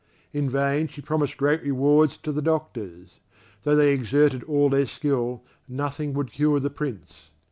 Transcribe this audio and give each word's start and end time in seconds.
In 0.33 0.49
vain 0.49 0.87
she 0.87 0.99
promised 0.99 1.37
great 1.37 1.61
rewards 1.61 2.17
to 2.17 2.31
the 2.31 2.41
doctors; 2.41 3.19
though 3.61 3.75
they 3.75 3.93
exerted 3.93 4.41
all 4.45 4.67
their 4.67 4.87
skill, 4.87 5.43
nothing 5.67 6.13
would 6.15 6.31
cure 6.31 6.59
the 6.59 6.71
Prince. 6.71 7.29